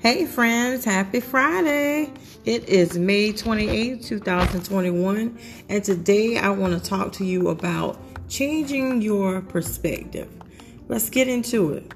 Hey 0.00 0.26
friends, 0.26 0.84
happy 0.84 1.20
Friday. 1.20 2.12
It 2.44 2.68
is 2.68 2.98
May 2.98 3.30
28, 3.30 4.02
2021, 4.02 5.38
and 5.68 5.84
today 5.84 6.36
I 6.36 6.50
want 6.50 6.72
to 6.72 6.80
talk 6.80 7.12
to 7.12 7.24
you 7.24 7.50
about 7.50 8.00
changing 8.28 9.02
your 9.02 9.40
perspective. 9.42 10.28
Let's 10.88 11.08
get 11.08 11.28
into 11.28 11.74
it. 11.74 11.94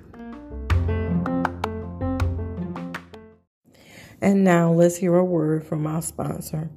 And 4.21 4.45
now 4.45 4.71
let's 4.71 4.97
hear 4.97 5.17
a 5.17 5.25
word 5.25 5.67
from 5.67 5.89
our 5.89 6.03
sponsor. 6.03 6.71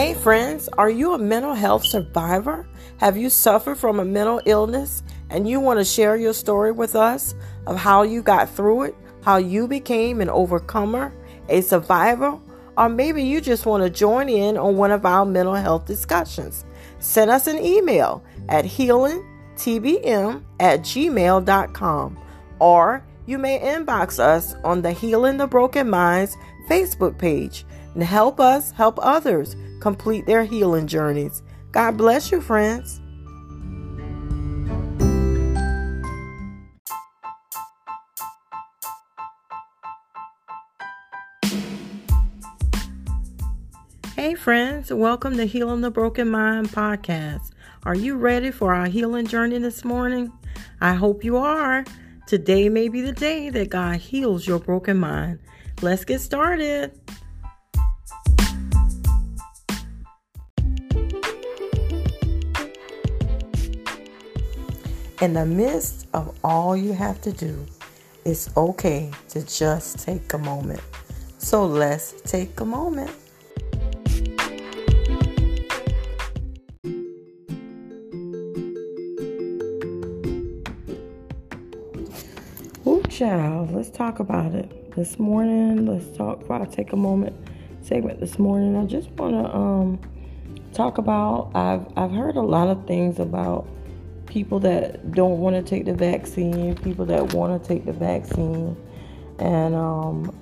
Hey 0.00 0.14
friends, 0.14 0.66
are 0.78 0.88
you 0.88 1.12
a 1.12 1.18
mental 1.18 1.52
health 1.52 1.84
survivor? 1.84 2.66
Have 2.96 3.18
you 3.18 3.28
suffered 3.28 3.76
from 3.76 4.00
a 4.00 4.04
mental 4.06 4.40
illness 4.46 5.02
and 5.28 5.46
you 5.46 5.60
want 5.60 5.78
to 5.78 5.84
share 5.84 6.16
your 6.16 6.32
story 6.32 6.72
with 6.72 6.96
us 6.96 7.34
of 7.66 7.76
how 7.76 8.00
you 8.04 8.22
got 8.22 8.48
through 8.48 8.84
it, 8.84 8.94
how 9.22 9.36
you 9.36 9.68
became 9.68 10.22
an 10.22 10.30
overcomer, 10.30 11.12
a 11.50 11.60
survivor, 11.60 12.38
or 12.78 12.88
maybe 12.88 13.22
you 13.22 13.42
just 13.42 13.66
want 13.66 13.82
to 13.82 13.90
join 13.90 14.30
in 14.30 14.56
on 14.56 14.78
one 14.78 14.90
of 14.90 15.04
our 15.04 15.26
mental 15.26 15.54
health 15.54 15.84
discussions? 15.84 16.64
Send 16.98 17.30
us 17.30 17.46
an 17.46 17.58
email 17.58 18.24
at 18.48 18.64
healingtbm 18.64 20.42
at 20.60 20.80
gmail.com 20.80 22.18
or 22.58 23.04
you 23.26 23.36
may 23.36 23.58
inbox 23.58 24.18
us 24.18 24.54
on 24.64 24.80
the 24.80 24.92
Healing 24.92 25.36
the 25.36 25.46
Broken 25.46 25.90
Minds 25.90 26.38
Facebook 26.70 27.18
page 27.18 27.66
and 27.94 28.02
help 28.02 28.40
us 28.40 28.70
help 28.72 28.98
others 29.02 29.56
complete 29.80 30.26
their 30.26 30.44
healing 30.44 30.86
journeys. 30.86 31.42
God 31.72 31.96
bless 31.96 32.30
you, 32.30 32.40
friends. 32.40 33.00
Hey, 44.16 44.34
friends, 44.34 44.92
welcome 44.92 45.36
to 45.38 45.46
Healing 45.46 45.80
the 45.80 45.90
Broken 45.90 46.28
Mind 46.28 46.68
podcast. 46.68 47.52
Are 47.84 47.94
you 47.94 48.16
ready 48.16 48.50
for 48.50 48.74
our 48.74 48.86
healing 48.86 49.26
journey 49.26 49.58
this 49.58 49.82
morning? 49.82 50.30
I 50.82 50.92
hope 50.92 51.24
you 51.24 51.38
are. 51.38 51.84
Today 52.26 52.68
may 52.68 52.88
be 52.88 53.00
the 53.00 53.12
day 53.12 53.48
that 53.48 53.70
God 53.70 53.96
heals 53.96 54.46
your 54.46 54.58
broken 54.58 54.98
mind. 54.98 55.38
Let's 55.80 56.04
get 56.04 56.20
started. 56.20 56.99
In 65.20 65.34
the 65.34 65.44
midst 65.44 66.06
of 66.14 66.34
all 66.42 66.74
you 66.74 66.94
have 66.94 67.20
to 67.20 67.30
do, 67.30 67.66
it's 68.24 68.48
okay 68.56 69.10
to 69.28 69.46
just 69.46 69.98
take 69.98 70.32
a 70.32 70.38
moment. 70.38 70.80
So 71.36 71.66
let's 71.66 72.22
take 72.22 72.58
a 72.58 72.64
moment. 72.64 73.10
Ooh, 82.86 83.02
child, 83.10 83.72
let's 83.72 83.90
talk 83.90 84.20
about 84.20 84.54
it. 84.54 84.94
This 84.96 85.18
morning, 85.18 85.84
let's 85.84 86.16
talk 86.16 86.40
about 86.40 86.72
take 86.72 86.94
a 86.94 86.96
moment 86.96 87.36
segment 87.82 88.20
this 88.20 88.38
morning. 88.38 88.74
I 88.74 88.86
just 88.86 89.10
want 89.10 89.34
to 89.34 89.54
um 89.54 90.00
talk 90.72 90.96
about 90.96 91.50
I've 91.54 91.86
I've 91.94 92.10
heard 92.10 92.36
a 92.36 92.40
lot 92.40 92.68
of 92.68 92.86
things 92.86 93.18
about 93.18 93.66
people 94.30 94.60
that 94.60 95.12
don't 95.12 95.40
want 95.40 95.56
to 95.56 95.62
take 95.62 95.84
the 95.84 95.92
vaccine, 95.92 96.76
people 96.76 97.04
that 97.04 97.34
want 97.34 97.60
to 97.60 97.68
take 97.68 97.84
the 97.84 97.92
vaccine. 97.92 98.76
And 99.40 99.74
um, 99.74 100.34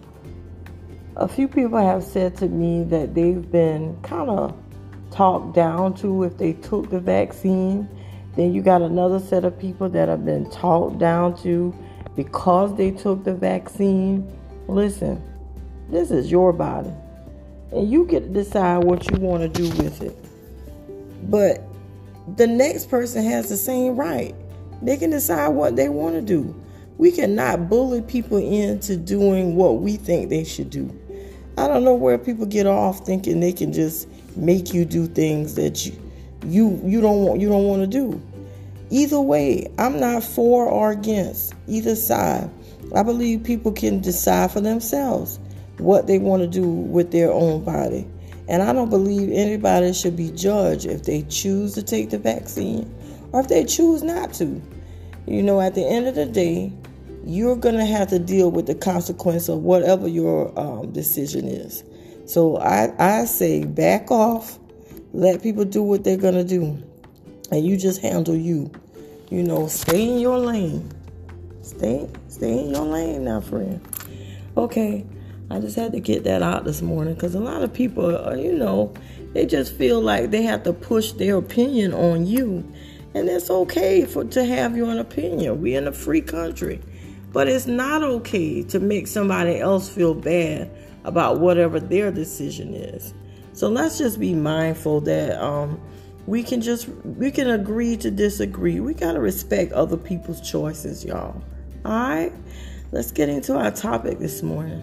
a 1.16 1.26
few 1.26 1.49
people 1.49 1.78
have 1.78 2.04
said 2.04 2.37
to 2.37 2.49
me 2.49 2.84
that 2.84 3.15
they've 3.15 3.50
been 3.50 4.00
kind 4.03 4.28
of 4.28 4.54
talked 5.10 5.54
down 5.54 5.94
to 5.94 6.25
if 6.25 6.37
they 6.37 6.53
took 6.53 6.91
the 6.91 7.00
vaccine. 7.00 7.88
Then 8.37 8.53
you 8.53 8.60
got 8.60 8.82
another 8.82 9.19
set 9.19 9.44
of 9.44 9.59
people 9.59 9.88
that 9.88 10.09
have 10.09 10.25
been 10.25 10.49
talked 10.50 10.99
down 10.99 11.34
to 11.43 11.75
because 12.15 12.76
they 12.76 12.91
took 12.91 13.25
the 13.25 13.34
vaccine. 13.34 14.31
Listen, 14.69 15.22
this 15.88 16.10
is 16.10 16.31
your 16.31 16.53
body. 16.53 16.93
And 17.72 17.91
you 17.91 18.05
get 18.05 18.20
to 18.20 18.28
decide 18.28 18.84
what 18.84 19.10
you 19.10 19.16
want 19.16 19.43
to 19.43 19.49
do 19.49 19.69
with 19.82 20.03
it. 20.03 20.16
But 21.31 21.68
the 22.37 22.47
next 22.47 22.91
person 22.91 23.25
has 23.25 23.49
the 23.49 23.56
same 23.56 23.97
right. 23.97 24.34
They 24.83 24.97
can 24.97 25.11
decide 25.11 25.49
what 25.49 25.77
they 25.77 25.89
want 25.89 26.15
to 26.15 26.22
do. 26.22 26.55
We 26.99 27.12
cannot 27.12 27.69
bully 27.69 28.03
people 28.03 28.39
into 28.39 28.97
doing 28.97 29.56
what 29.56 29.78
we 29.81 29.97
think 29.97 30.31
they 30.31 30.44
should 30.44 30.71
do. 30.71 30.94
I 31.56 31.67
don't 31.67 31.84
know 31.84 31.94
where 31.94 32.19
people 32.19 32.47
get 32.47 32.67
off 32.67 33.05
thinking 33.05 33.41
they 33.41 33.53
can 33.53 33.72
just 33.72 34.09
make 34.37 34.72
you 34.72 34.84
do 34.84 35.06
things 35.06 35.55
that 35.56 35.87
you 35.87 36.00
you 36.47 36.81
you 36.84 37.00
don't 37.00 37.25
want 37.25 37.41
you 37.41 37.49
don't 37.49 37.65
want 37.65 37.83
to 37.83 37.87
do. 37.87 38.21
Either 38.91 39.21
way, 39.21 39.67
I'm 39.78 39.99
not 40.00 40.22
for 40.22 40.67
or 40.67 40.91
against 40.91 41.55
either 41.67 41.94
side. 41.94 42.49
I 42.94 43.03
believe 43.03 43.44
people 43.44 43.72
can 43.72 44.00
decide 44.00 44.50
for 44.50 44.61
themselves 44.61 45.38
what 45.78 46.06
they 46.06 46.19
want 46.19 46.43
to 46.43 46.49
do 46.49 46.69
with 46.69 47.11
their 47.11 47.33
own 47.33 47.65
body. 47.65 48.06
And 48.48 48.62
I 48.62 48.72
don't 48.72 48.88
believe 48.88 49.31
anybody 49.31 49.92
should 49.92 50.16
be 50.16 50.31
judged 50.31 50.86
if 50.86 51.04
they 51.04 51.22
choose 51.22 51.75
to 51.75 51.82
take 51.82 52.10
the 52.10 52.19
vaccine 52.19 52.92
or 53.32 53.41
if 53.41 53.48
they 53.48 53.64
choose 53.64 54.03
not 54.03 54.32
to. 54.34 54.60
You 55.26 55.42
know, 55.42 55.60
at 55.60 55.75
the 55.75 55.86
end 55.86 56.06
of 56.06 56.14
the 56.14 56.25
day, 56.25 56.72
you're 57.25 57.56
going 57.56 57.75
to 57.75 57.84
have 57.84 58.08
to 58.08 58.19
deal 58.19 58.50
with 58.50 58.66
the 58.66 58.75
consequence 58.75 59.50
of 59.50 59.58
whatever 59.58 60.08
your 60.08 60.58
um, 60.58 60.91
decision 60.92 61.47
is. 61.47 61.84
So 62.25 62.56
I, 62.56 62.92
I 62.98 63.26
say 63.26 63.64
back 63.64 64.10
off, 64.10 64.58
let 65.12 65.42
people 65.42 65.66
do 65.66 65.82
what 65.82 66.04
they're 66.04 66.16
going 66.16 66.34
to 66.34 66.44
do, 66.44 66.82
and 67.50 67.66
you 67.66 67.76
just 67.76 68.00
handle 68.00 68.34
you. 68.34 68.70
You 69.31 69.42
know, 69.42 69.69
stay 69.69 70.08
in 70.08 70.20
your 70.20 70.38
lane. 70.38 70.91
Stay, 71.60 72.08
stay 72.28 72.60
in 72.60 72.70
your 72.70 72.87
lane 72.87 73.25
now, 73.25 73.42
friend. 73.42 73.87
Okay. 74.56 75.04
I 75.50 75.60
just 75.60 75.76
had 75.76 75.92
to 75.92 76.00
get 76.00 76.25
that 76.25 76.42
out 76.42 76.64
this 76.64 76.82
morning 76.82 77.14
because 77.14 77.34
a 77.34 77.41
lot 77.41 77.62
of 77.62 77.72
people, 77.72 78.14
are, 78.14 78.36
you 78.36 78.53
know, 78.53 78.92
they 79.32 79.47
just 79.47 79.75
feel 79.75 80.00
like 80.00 80.31
they 80.31 80.42
have 80.42 80.62
to 80.64 80.72
push 80.72 81.12
their 81.12 81.36
opinion 81.36 81.94
on 81.94 82.26
you. 82.26 82.70
And 83.14 83.28
it's 83.28 83.50
okay 83.50 84.04
for 84.04 84.25
to 84.25 84.44
have 84.44 84.76
your 84.76 84.87
own 84.87 84.98
opinion. 84.98 85.62
We're 85.62 85.78
in 85.78 85.88
a 85.88 85.92
free 85.92 86.20
country. 86.20 86.81
But 87.32 87.48
it's 87.48 87.66
not 87.66 88.03
okay 88.03 88.62
to 88.64 88.78
make 88.78 89.06
somebody 89.06 89.58
else 89.58 89.88
feel 89.88 90.14
bad 90.14 90.70
about 91.04 91.41
whatever 91.41 91.81
their 91.81 92.10
decision 92.10 92.75
is. 92.75 93.14
So 93.54 93.69
let's 93.69 93.98
just 93.98 94.20
be 94.20 94.34
mindful 94.34 95.00
that 95.03 95.42
um, 95.42 95.81
we 96.26 96.42
can 96.42 96.60
just 96.60 96.88
we 97.04 97.31
can 97.31 97.50
agree 97.50 97.97
to 97.98 98.10
disagree. 98.10 98.81
We 98.81 98.94
gotta 98.94 99.20
respect 99.20 99.72
other 99.72 99.97
people's 99.97 100.41
choices, 100.48 101.04
y'all. 101.04 101.42
All 101.84 101.92
right, 101.92 102.32
let's 102.92 103.10
get 103.10 103.28
into 103.28 103.56
our 103.56 103.70
topic 103.70 104.19
this 104.19 104.42
morning. 104.42 104.82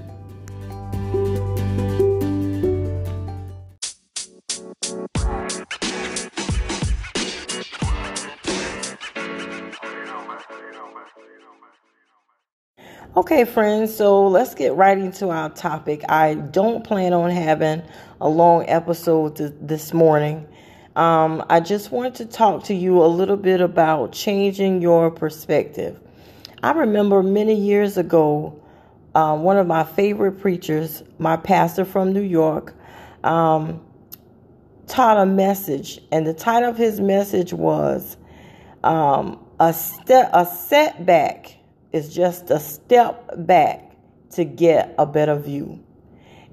Okay, 13.18 13.46
friends, 13.46 13.96
so 13.96 14.28
let's 14.28 14.54
get 14.56 14.76
right 14.76 14.98
into 14.98 15.30
our 15.30 15.50
topic. 15.50 16.04
I 16.10 16.34
don't 16.34 16.84
plan 16.84 17.14
on 17.14 17.32
having 17.32 17.82
a 18.20 18.28
long 18.28 18.66
episode 18.68 19.38
th- 19.38 19.54
this 19.62 19.94
morning. 19.94 20.46
Um, 20.98 21.42
I 21.50 21.62
just 21.62 21.94
want 21.94 22.16
to 22.16 22.26
talk 22.26 22.66
to 22.66 22.74
you 22.74 23.02
a 23.02 23.08
little 23.08 23.38
bit 23.38 23.62
about 23.62 24.12
changing 24.12 24.82
your 24.82 25.10
perspective. 25.12 25.98
I 26.62 26.74
remember 26.74 27.24
many 27.24 27.56
years 27.56 27.98
ago, 27.98 28.62
uh, 29.16 29.36
one 29.36 29.58
of 29.58 29.66
my 29.66 29.84
favorite 29.84 30.34
preachers, 30.34 31.04
my 31.18 31.38
pastor 31.38 31.86
from 31.86 32.14
New 32.14 32.22
York, 32.22 32.76
um, 33.24 33.82
taught 34.88 35.18
a 35.18 35.26
message, 35.26 36.02
and 36.12 36.28
the 36.28 36.34
title 36.34 36.70
of 36.70 36.78
his 36.78 37.00
message 37.00 37.54
was 37.54 38.18
um, 38.84 39.44
a 39.60 39.74
step, 39.74 40.30
a 40.34 40.46
setback 40.46 41.58
is 41.92 42.14
just 42.14 42.52
a 42.52 42.60
step 42.60 43.30
back 43.48 43.96
to 44.32 44.44
get 44.44 44.94
a 45.00 45.06
better 45.06 45.36
view. 45.36 45.82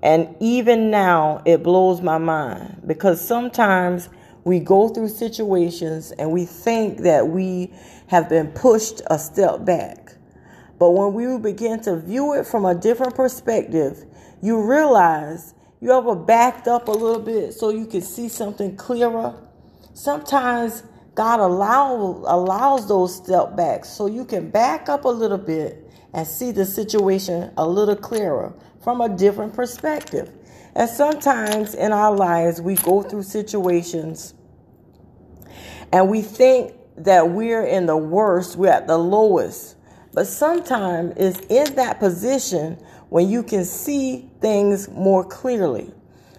And 0.03 0.35
even 0.41 0.91
now, 0.91 1.43
it 1.45 1.63
blows 1.63 2.01
my 2.01 2.19
mind 2.19 2.83
because 2.87 3.21
sometimes 3.21 4.09
we 4.45 4.59
go 4.59 4.89
through 4.89 5.09
situations 5.09 6.13
and 6.13 6.33
we 6.33 6.45
think 6.45 6.99
that 6.99 7.29
we 7.29 7.73
have 8.09 8.29
been 8.29 8.49
pushed 8.49 9.03
a 9.07 9.19
step 9.19 9.65
back. 9.65 10.02
But 10.83 10.95
when 10.95 11.15
we 11.15 11.39
begin 11.39 11.81
to 11.83 11.95
view 11.95 12.35
it 12.35 12.45
from 12.45 12.65
a 12.65 12.75
different 12.75 13.15
perspective, 13.15 14.05
you 14.43 14.61
realize 14.61 15.55
you 15.81 15.93
ever 15.93 16.17
backed 16.17 16.67
up 16.67 16.89
a 16.89 16.91
little 16.91 17.23
bit 17.23 17.55
so 17.55 17.71
you 17.71 17.87
can 17.87 18.03
see 18.03 18.29
something 18.29 18.75
clearer. 18.75 19.33
Sometimes 19.95 20.83
God 21.15 21.39
allow, 21.39 22.25
allows 22.27 22.89
those 22.89 23.15
step 23.15 23.55
backs 23.55 23.91
so 23.91 24.07
you 24.07 24.25
can 24.25 24.51
back 24.51 24.89
up 24.89 25.05
a 25.05 25.09
little 25.09 25.39
bit 25.39 25.89
and 26.15 26.27
see 26.27 26.51
the 26.51 26.67
situation 26.67 27.53
a 27.57 27.65
little 27.65 27.95
clearer 27.95 28.53
from 28.83 29.03
a 29.03 29.09
different 29.09 29.55
perspective. 29.55 30.33
And 30.75 30.91
sometimes 30.91 31.77
in 31.77 31.93
our 31.93 32.13
lives, 32.13 32.61
we 32.61 32.75
go 32.75 33.03
through 33.03 33.23
situations 33.23 34.35
and 35.93 36.09
we 36.09 36.23
think 36.23 36.75
that 36.97 37.31
we're 37.31 37.67
in 37.67 37.87
the 37.87 37.97
worst, 37.97 38.57
we're 38.57 38.73
at 38.73 38.89
the 38.89 38.99
lowest. 38.99 39.77
But 40.15 40.27
sometimes 40.27 41.15
it's 41.17 41.41
in 41.47 41.75
that 41.77 41.99
position 41.99 42.79
when 43.09 43.29
you 43.31 43.43
can 43.43 43.65
see 43.65 44.29
things 44.41 44.89
more 44.91 45.25
clearly. 45.25 45.93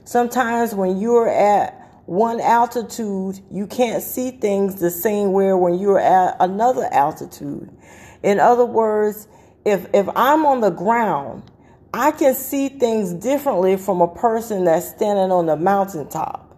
Sometimes 0.06 0.75
when 0.75 1.00
you're 1.00 1.30
at 1.30 1.80
one 2.06 2.40
altitude, 2.40 3.40
you 3.50 3.66
can't 3.66 4.04
see 4.04 4.31
things 4.31 4.75
the 4.75 4.92
same 4.92 5.31
way 5.31 5.54
when 5.54 5.80
you're 5.80 6.00
at 6.00 6.36
another 6.40 6.88
altitude. 6.92 7.70
In 8.22 8.40
other 8.40 8.66
words, 8.66 9.28
if 9.66 9.88
if 9.94 10.08
I'm 10.16 10.46
on 10.46 10.62
the 10.62 10.70
ground, 10.70 11.44
I 11.94 12.12
can 12.12 12.36
see 12.36 12.70
things 12.70 13.14
differently 13.14 13.78
from 13.78 14.02
a 14.02 14.08
person 14.14 14.66
that's 14.66 14.90
standing 14.90 15.31
on 15.31 15.46
the 15.46 15.56
mountaintop. 15.56 16.54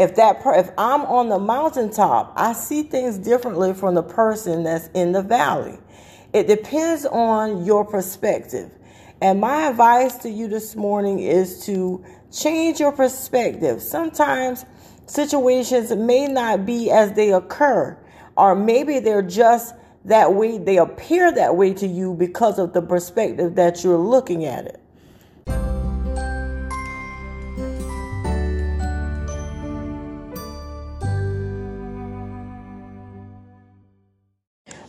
If 0.00 0.16
that 0.16 0.40
per- 0.40 0.56
if 0.56 0.70
I'm 0.76 1.02
on 1.02 1.28
the 1.28 1.38
mountaintop, 1.38 2.32
I 2.36 2.52
see 2.52 2.82
things 2.82 3.18
differently 3.18 3.74
from 3.74 3.94
the 3.94 4.02
person 4.02 4.64
that's 4.64 4.88
in 4.88 5.12
the 5.12 5.22
valley. 5.22 5.78
It 6.32 6.46
depends 6.46 7.04
on 7.06 7.64
your 7.64 7.84
perspective. 7.84 8.70
And 9.20 9.40
my 9.40 9.68
advice 9.68 10.16
to 10.18 10.30
you 10.30 10.48
this 10.48 10.74
morning 10.74 11.20
is 11.20 11.64
to 11.66 12.04
change 12.32 12.80
your 12.80 12.92
perspective. 12.92 13.80
Sometimes 13.82 14.64
situations 15.06 15.94
may 15.94 16.26
not 16.26 16.66
be 16.66 16.90
as 16.90 17.12
they 17.12 17.32
occur, 17.32 17.96
or 18.36 18.56
maybe 18.56 18.98
they're 18.98 19.22
just 19.22 19.74
that 20.06 20.34
way, 20.34 20.58
they 20.58 20.78
appear 20.78 21.30
that 21.32 21.56
way 21.56 21.72
to 21.74 21.86
you 21.86 22.14
because 22.14 22.58
of 22.58 22.72
the 22.72 22.82
perspective 22.82 23.54
that 23.54 23.84
you're 23.84 23.96
looking 23.96 24.44
at 24.44 24.66
it. 24.66 24.81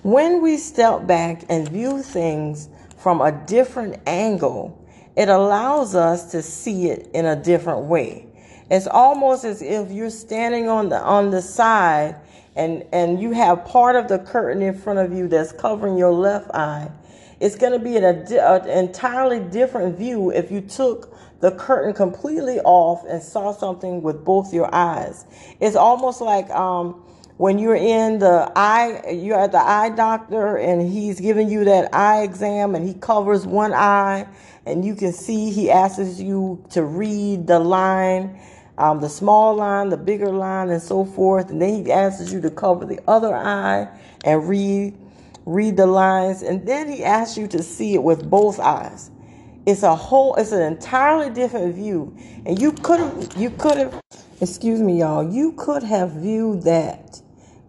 When 0.04 0.42
we 0.42 0.58
step 0.58 1.08
back 1.08 1.46
and 1.48 1.70
view 1.70 2.04
things 2.04 2.68
from 2.98 3.22
a 3.22 3.32
different 3.32 4.02
angle, 4.06 4.78
it 5.16 5.30
allows 5.30 5.96
us 5.96 6.32
to 6.32 6.42
see 6.42 6.90
it 6.90 7.10
in 7.14 7.26
a 7.26 7.38
different 7.38 7.86
way. 7.86 8.28
It's 8.70 8.86
almost 8.86 9.46
as 9.46 9.62
if 9.62 9.92
you're 9.92 10.10
standing 10.10 10.68
on 10.68 10.90
the 10.90 11.02
on 11.02 11.30
the 11.30 11.42
side 11.42 12.18
and 12.54 12.84
and 12.92 13.22
you 13.22 13.32
have 13.32 13.64
part 13.64 13.96
of 13.96 14.10
the 14.10 14.20
curtain 14.20 14.62
in 14.62 14.78
front 14.78 15.00
of 15.00 15.14
you 15.14 15.30
that's 15.30 15.54
covering 15.54 15.98
your 15.98 16.12
left 16.12 16.52
eye. 16.54 16.92
It's 17.40 17.56
going 17.56 17.72
to 17.72 17.80
be 17.80 17.96
an, 17.96 18.04
an 18.04 18.70
entirely 18.70 19.40
different 19.40 19.98
view 19.98 20.32
if 20.32 20.52
you 20.52 20.60
took 20.60 21.18
the 21.40 21.52
curtain 21.52 21.94
completely 21.94 22.60
off 22.60 23.06
and 23.08 23.24
saw 23.24 23.54
something 23.54 24.02
with 24.02 24.26
both 24.26 24.54
your 24.54 24.74
eyes. 24.76 25.26
It's 25.62 25.78
almost 25.78 26.20
like 26.20 26.50
um, 26.50 27.04
when 27.38 27.60
you're 27.60 27.76
in 27.76 28.20
the 28.20 28.52
eye, 28.56 29.12
you're 29.12 29.40
at 29.40 29.52
the 29.52 29.60
eye 29.60 29.90
doctor 29.90 30.58
and 30.58 30.82
he's 30.82 31.20
giving 31.20 31.50
you 31.50 31.66
that 31.66 31.94
eye 31.94 32.24
exam 32.24 32.76
and 32.76 32.88
he 32.88 32.94
covers 32.96 33.48
one 33.48 33.74
eye 33.74 34.28
and 34.66 34.86
you 34.86 34.96
can 34.96 35.14
see 35.14 35.52
he 35.52 35.72
asks 35.72 36.20
you 36.20 36.64
to 36.72 36.84
read 36.84 37.48
the 37.48 37.60
line 37.60 38.40
um, 38.78 39.02
the 39.02 39.10
small 39.10 39.56
line, 39.56 39.90
the 39.90 39.98
bigger 39.98 40.32
line, 40.32 40.70
and 40.70 40.82
so 40.82 41.06
forth. 41.06 41.52
And 41.52 41.62
then 41.62 41.86
he 41.86 41.92
asks 41.92 42.32
you 42.34 42.42
to 42.42 42.52
cover 42.52 42.86
the 42.86 43.02
other 43.08 43.36
eye 43.36 43.88
and 44.26 44.50
read 44.50 44.98
read 45.46 45.78
the 45.78 45.88
lines. 45.88 46.44
And 46.44 46.68
then 46.68 46.92
he 46.92 47.04
asks 47.04 47.38
you 47.38 47.48
to 47.50 47.64
see 47.64 47.96
it 47.96 48.04
with 48.04 48.30
both 48.30 48.60
eyes. 48.60 49.12
It's 49.68 49.84
a 49.84 49.96
whole. 49.96 50.36
It's 50.36 50.54
an 50.54 50.64
entirely 50.64 51.32
different 51.34 51.76
view. 51.76 52.18
And 52.46 52.60
you 52.62 52.74
could 52.74 53.02
have. 53.02 53.34
You 53.38 53.52
could 53.52 53.78
have. 53.78 54.02
Excuse 54.42 54.82
me, 54.82 55.00
y'all. 55.02 55.24
You 55.24 55.54
could 55.54 55.84
have 55.84 56.14
viewed 56.14 56.64
that. 56.64 57.22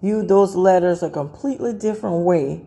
Viewed 0.04 0.28
those 0.28 0.54
letters 0.54 1.02
a 1.02 1.08
completely 1.08 1.72
different 1.72 2.26
way 2.26 2.60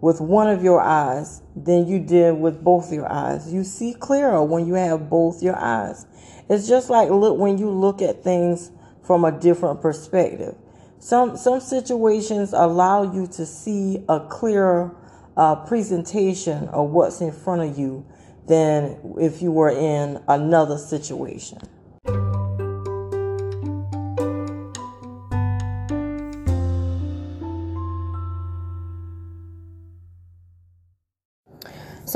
with 0.00 0.20
one 0.20 0.48
of 0.48 0.62
your 0.62 0.80
eyes 0.80 1.42
than 1.56 1.88
you 1.88 1.98
did 1.98 2.38
with 2.38 2.62
both 2.62 2.92
your 2.92 3.10
eyes. 3.10 3.52
You 3.52 3.64
see 3.64 3.92
clearer 3.92 4.40
when 4.44 4.68
you 4.68 4.74
have 4.74 5.10
both 5.10 5.42
your 5.42 5.56
eyes. 5.56 6.06
It's 6.48 6.68
just 6.68 6.88
like 6.88 7.10
look 7.10 7.40
when 7.40 7.58
you 7.58 7.70
look 7.70 8.02
at 8.02 8.22
things 8.22 8.70
from 9.02 9.24
a 9.24 9.32
different 9.32 9.82
perspective. 9.82 10.54
Some 11.00 11.36
some 11.36 11.58
situations 11.58 12.52
allow 12.52 13.12
you 13.12 13.26
to 13.32 13.44
see 13.44 14.04
a 14.08 14.20
clearer 14.20 14.94
uh, 15.36 15.56
presentation 15.66 16.68
of 16.68 16.90
what's 16.90 17.20
in 17.20 17.32
front 17.32 17.62
of 17.68 17.76
you 17.76 18.06
than 18.46 19.16
if 19.18 19.42
you 19.42 19.50
were 19.50 19.70
in 19.70 20.22
another 20.28 20.78
situation. 20.78 21.58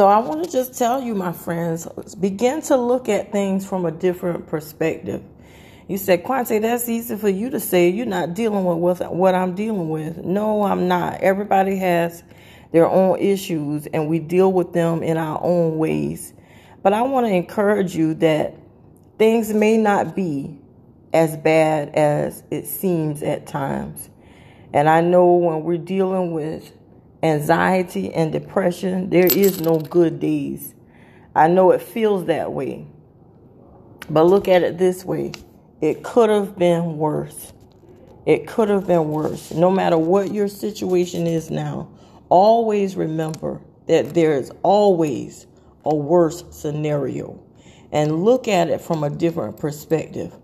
So 0.00 0.08
I 0.08 0.18
want 0.20 0.42
to 0.42 0.50
just 0.50 0.78
tell 0.78 1.02
you, 1.02 1.14
my 1.14 1.30
friends, 1.30 1.86
begin 2.14 2.62
to 2.62 2.78
look 2.78 3.10
at 3.10 3.32
things 3.32 3.66
from 3.66 3.84
a 3.84 3.90
different 3.90 4.46
perspective. 4.46 5.22
You 5.88 5.98
said, 5.98 6.24
Quantae, 6.24 6.62
that's 6.62 6.88
easy 6.88 7.18
for 7.18 7.28
you 7.28 7.50
to 7.50 7.60
say. 7.60 7.90
You're 7.90 8.06
not 8.06 8.32
dealing 8.32 8.64
with 8.80 9.02
what 9.02 9.34
I'm 9.34 9.54
dealing 9.54 9.90
with. 9.90 10.16
No, 10.24 10.62
I'm 10.62 10.88
not. 10.88 11.20
Everybody 11.20 11.76
has 11.76 12.22
their 12.72 12.88
own 12.88 13.18
issues, 13.18 13.88
and 13.88 14.08
we 14.08 14.20
deal 14.20 14.50
with 14.50 14.72
them 14.72 15.02
in 15.02 15.18
our 15.18 15.38
own 15.44 15.76
ways. 15.76 16.32
But 16.82 16.94
I 16.94 17.02
want 17.02 17.26
to 17.26 17.34
encourage 17.34 17.94
you 17.94 18.14
that 18.14 18.56
things 19.18 19.52
may 19.52 19.76
not 19.76 20.16
be 20.16 20.58
as 21.12 21.36
bad 21.36 21.90
as 21.90 22.42
it 22.50 22.66
seems 22.66 23.22
at 23.22 23.46
times. 23.46 24.08
And 24.72 24.88
I 24.88 25.02
know 25.02 25.34
when 25.34 25.62
we're 25.62 25.76
dealing 25.76 26.32
with 26.32 26.72
anxiety 27.22 28.12
and 28.12 28.32
depression, 28.32 29.10
there 29.10 29.26
is 29.26 29.60
no 29.60 29.78
good 29.78 30.20
days. 30.20 30.74
I 31.34 31.48
know 31.48 31.70
it 31.70 31.82
feels 31.82 32.26
that 32.26 32.52
way. 32.52 32.86
But 34.08 34.24
look 34.24 34.48
at 34.48 34.62
it 34.62 34.78
this 34.78 35.04
way 35.04 35.32
it 35.80 36.02
could 36.02 36.28
have 36.30 36.58
been 36.58 36.98
worse. 36.98 37.52
It 38.26 38.46
could 38.46 38.68
have 38.68 38.86
been 38.86 39.08
worse. 39.08 39.50
No 39.50 39.70
matter 39.70 39.96
what 39.96 40.32
your 40.32 40.48
situation 40.48 41.26
is 41.26 41.50
now, 41.50 41.88
always 42.28 42.96
remember 42.96 43.62
that 43.86 44.12
there 44.14 44.34
is 44.34 44.52
always 44.62 45.46
a 45.84 45.94
worse 45.94 46.44
scenario. 46.50 47.42
And 47.92 48.24
look 48.24 48.46
at 48.46 48.68
it 48.68 48.80
from 48.80 49.02
a 49.02 49.10
different 49.10 49.56
perspective. 49.56 50.36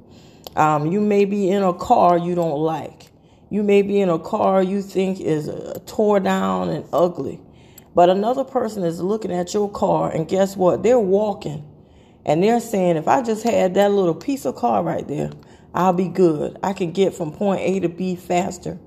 Um, 0.57 0.91
you 0.91 1.01
may 1.01 1.27
be 1.27 1.51
in 1.51 1.63
a 1.63 1.75
car 1.75 2.17
you 2.17 2.35
don't 2.35 2.59
like. 2.59 3.13
You 3.51 3.63
may 3.63 3.83
be 3.83 4.01
in 4.01 4.09
a 4.09 4.19
car 4.19 4.63
you 4.63 4.83
think 4.83 5.21
is 5.21 5.49
uh, 5.49 5.79
tore 5.87 6.21
down 6.21 6.69
and 6.69 6.85
ugly, 6.93 7.41
but 7.95 8.11
another 8.11 8.45
person 8.45 8.85
is 8.85 9.01
looking 9.01 9.33
at 9.33 9.55
your 9.55 9.71
car, 9.71 10.11
and 10.11 10.29
guess 10.29 10.57
what? 10.57 10.83
They're 10.83 10.99
walking 11.01 11.65
and 12.27 12.43
they're 12.43 12.61
saying, 12.61 12.97
if 12.97 13.07
I 13.07 13.23
just 13.23 13.45
had 13.45 13.75
that 13.75 13.93
little 13.93 14.15
piece 14.15 14.45
of 14.45 14.57
car 14.57 14.83
right 14.83 15.07
there, 15.07 15.31
I'll 15.75 15.93
be 15.93 16.09
good. 16.09 16.59
I 16.63 16.73
can 16.73 16.91
get 16.91 17.15
from 17.15 17.33
point 17.33 17.61
A 17.61 17.81
to 17.81 17.89
B 17.89 18.17
faster 18.17 18.79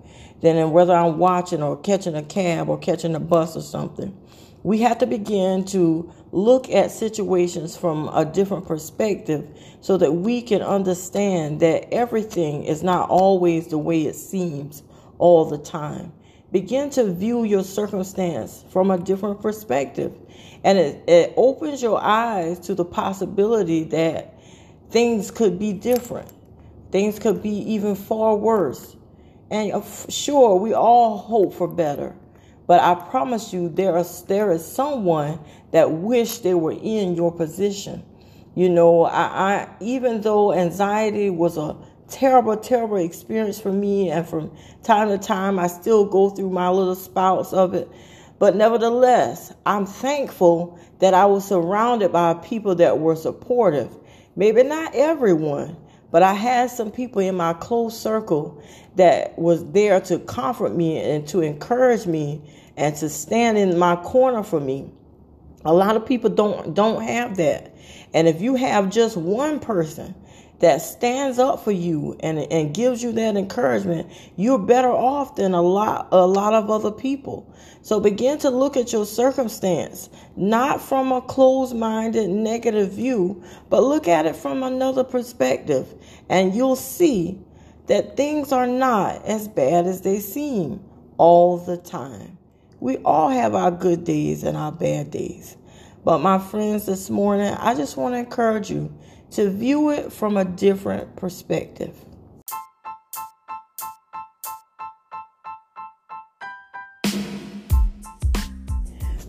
than 0.42 0.72
whether 0.72 0.94
I'm 0.94 1.18
watching 1.18 1.64
or 1.64 1.78
catching 1.78 2.16
a 2.16 2.24
cab 2.24 2.68
or 2.70 2.78
catching 2.78 3.16
a 3.16 3.20
bus 3.20 3.56
or 3.56 3.62
something. 3.62 4.16
We 4.64 4.80
have 4.80 4.98
to 5.00 5.08
begin 5.08 5.64
to 5.68 6.14
look 6.32 6.70
at 6.70 6.92
situations 6.92 7.76
from 7.76 8.10
a 8.10 8.26
different 8.26 8.68
perspective 8.68 9.48
so 9.82 9.98
that 9.98 10.12
we 10.12 10.42
can 10.42 10.62
understand 10.62 11.60
that 11.62 11.94
everything 11.94 12.64
is 12.64 12.84
not 12.84 13.10
always 13.10 13.68
the 13.68 13.78
way 13.78 14.04
it 14.04 14.16
seems 14.16 14.84
all 15.18 15.46
the 15.46 15.58
time. 15.58 16.12
Begin 16.52 16.90
to 16.92 17.12
view 17.12 17.44
your 17.44 17.64
circumstance 17.64 18.64
from 18.72 18.90
a 18.90 18.98
different 18.98 19.42
perspective. 19.42 20.14
And 20.64 20.78
it, 20.78 21.04
it 21.08 21.34
opens 21.38 21.82
your 21.82 22.02
eyes 22.02 22.60
to 22.62 22.76
the 22.76 22.86
possibility 22.86 23.84
that 23.86 24.40
things 24.90 25.32
could 25.32 25.60
be 25.60 25.74
different. 25.74 26.32
Things 26.92 27.20
could 27.20 27.44
be 27.44 27.74
even 27.74 27.96
far 27.96 28.36
worse. 28.36 28.96
And 29.52 29.72
uh, 29.72 29.82
sure, 30.10 30.56
we 30.56 30.74
all 30.74 31.18
hope 31.18 31.54
for 31.54 31.68
better. 31.68 32.16
But 32.70 32.82
I 32.82 32.94
promise 32.94 33.52
you, 33.52 33.68
there 33.68 33.98
is 33.98 34.22
there 34.28 34.52
is 34.52 34.64
someone 34.64 35.40
that 35.72 35.92
wish 35.92 36.38
they 36.38 36.54
were 36.54 36.78
in 36.80 37.16
your 37.16 37.32
position. 37.32 38.04
You 38.54 38.70
know, 38.70 39.06
I, 39.06 39.24
I 39.24 39.70
even 39.80 40.22
though 40.22 40.54
anxiety 40.54 41.32
was 41.32 41.58
a 41.58 41.76
terrible, 42.10 42.56
terrible 42.56 42.98
experience 42.98 43.60
for 43.60 43.72
me, 43.72 44.12
and 44.12 44.30
from 44.30 44.56
time 44.84 45.08
to 45.08 45.18
time 45.18 45.58
I 45.58 45.66
still 45.66 46.06
go 46.06 46.30
through 46.30 46.52
my 46.52 46.70
little 46.70 46.94
spouts 46.94 47.54
of 47.54 47.74
it. 47.74 47.90
But 48.38 48.56
nevertheless, 48.56 49.52
I'm 49.66 49.88
thankful 49.88 50.78
that 51.00 51.16
I 51.16 51.26
was 51.26 51.48
surrounded 51.48 52.12
by 52.12 52.36
people 52.36 52.76
that 52.76 53.00
were 53.00 53.16
supportive. 53.16 53.98
Maybe 54.36 54.62
not 54.62 54.94
everyone, 54.94 55.76
But 56.12 56.24
I 56.24 56.34
had 56.34 56.72
some 56.72 56.92
people 56.92 57.22
in 57.22 57.36
my 57.36 57.54
close 57.54 57.98
circle 57.98 58.62
that 58.96 59.38
was 59.38 59.72
there 59.72 60.02
to 60.02 60.20
comfort 60.20 60.76
me 60.76 60.98
and 61.00 61.28
to 61.28 61.42
encourage 61.42 62.08
me 62.08 62.42
and 62.78 62.96
to 62.98 63.10
stand 63.10 63.58
in 63.58 63.78
my 63.78 63.96
corner 63.98 64.44
for 64.44 64.60
me. 64.60 64.90
A 65.66 65.74
lot 65.74 65.96
of 65.96 66.06
people 66.06 66.30
don't 66.30 66.74
don't 66.74 67.04
have 67.04 67.38
that. 67.38 67.76
And 68.14 68.28
if 68.28 68.42
you 68.42 68.56
have 68.56 68.90
just 68.90 69.18
one 69.18 69.60
person 69.60 70.16
that 70.60 70.82
stands 70.82 71.40
up 71.40 71.64
for 71.64 71.72
you 71.72 72.18
and, 72.20 72.40
and 72.40 72.74
gives 72.74 73.02
you 73.02 73.12
that 73.14 73.38
encouragement, 73.38 74.12
you're 74.36 74.60
better 74.60 74.90
off 74.90 75.36
than 75.36 75.54
a 75.54 75.62
lot 75.62 76.10
a 76.12 76.26
lot 76.26 76.54
of 76.54 76.70
other 76.70 76.92
people. 76.92 77.52
So 77.82 78.00
begin 78.00 78.38
to 78.40 78.50
look 78.50 78.76
at 78.76 78.92
your 78.92 79.06
circumstance, 79.06 80.10
not 80.36 80.82
from 80.82 81.12
a 81.12 81.22
closed-minded 81.22 82.30
negative 82.30 82.92
view, 82.92 83.44
but 83.70 83.84
look 83.84 84.08
at 84.08 84.26
it 84.26 84.36
from 84.36 84.64
another 84.64 85.04
perspective, 85.04 85.94
and 86.30 86.54
you'll 86.54 86.76
see 86.76 87.40
that 87.88 88.18
things 88.18 88.52
are 88.52 88.68
not 88.68 89.26
as 89.26 89.48
bad 89.48 89.88
as 89.88 90.02
they 90.02 90.20
seem 90.20 90.84
all 91.18 91.58
the 91.58 91.78
time. 91.78 92.38
We 92.80 92.98
all 92.98 93.30
have 93.30 93.56
our 93.56 93.72
good 93.72 94.04
days 94.04 94.44
and 94.44 94.56
our 94.56 94.72
bad 94.72 95.12
days. 95.12 95.58
But 96.04 96.20
my 96.20 96.40
friends, 96.40 96.86
this 96.86 97.10
morning, 97.10 97.54
I 97.54 97.76
just 97.76 97.98
want 97.98 98.14
to 98.14 98.20
encourage 98.20 98.70
you 98.70 98.94
to 99.32 99.50
view 99.50 99.92
it 99.92 100.12
from 100.12 100.38
a 100.38 100.46
different 100.46 101.16
perspective. 101.16 101.96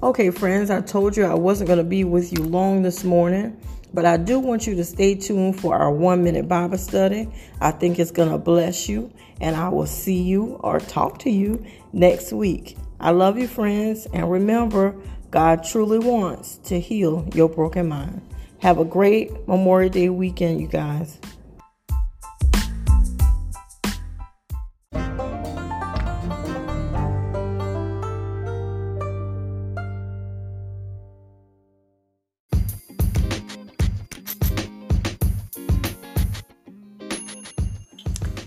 Okay, 0.02 0.30
friends, 0.30 0.70
I 0.70 0.80
told 0.80 1.14
you 1.14 1.24
I 1.24 1.34
wasn't 1.34 1.68
going 1.68 1.78
to 1.78 1.84
be 1.84 2.04
with 2.04 2.32
you 2.32 2.42
long 2.42 2.82
this 2.82 3.04
morning, 3.04 3.60
but 3.92 4.06
I 4.06 4.16
do 4.16 4.38
want 4.38 4.66
you 4.66 4.74
to 4.76 4.84
stay 4.84 5.14
tuned 5.14 5.60
for 5.60 5.76
our 5.76 5.92
one 5.92 6.24
minute 6.24 6.48
Bible 6.48 6.78
study. 6.78 7.28
I 7.60 7.70
think 7.70 7.98
it's 7.98 8.10
going 8.10 8.30
to 8.30 8.38
bless 8.38 8.88
you, 8.88 9.12
and 9.42 9.54
I 9.54 9.68
will 9.68 9.86
see 9.86 10.22
you 10.22 10.58
or 10.60 10.80
talk 10.80 11.18
to 11.20 11.30
you 11.30 11.62
next 11.92 12.32
week. 12.32 12.78
I 12.98 13.10
love 13.10 13.38
you, 13.38 13.46
friends, 13.46 14.06
and 14.14 14.30
remember, 14.30 14.96
God 15.30 15.64
truly 15.64 15.98
wants 15.98 16.56
to 16.64 16.80
heal 16.80 17.28
your 17.34 17.50
broken 17.50 17.88
mind. 17.88 18.22
Have 18.60 18.78
a 18.78 18.84
great 18.84 19.32
Memorial 19.48 19.90
Day 19.90 20.10
weekend, 20.10 20.60
you 20.60 20.66
guys. 20.66 21.18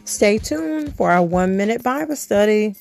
Stay 0.05 0.37
tuned 0.37 0.95
for 0.95 1.09
our 1.09 1.23
one 1.23 1.57
minute 1.57 1.81
Bible 1.81 2.15
study. 2.15 2.75